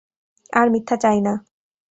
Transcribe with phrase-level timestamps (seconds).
[0.53, 1.33] আর মিথ্যা চাই না!